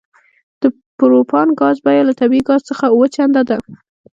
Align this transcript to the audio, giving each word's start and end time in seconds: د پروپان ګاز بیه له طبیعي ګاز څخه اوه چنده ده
د 0.61 0.63
پروپان 0.97 1.47
ګاز 1.59 1.77
بیه 1.85 2.03
له 2.07 2.13
طبیعي 2.19 2.43
ګاز 2.49 2.61
څخه 2.69 2.85
اوه 2.93 3.07
چنده 3.15 3.41
ده 3.49 3.57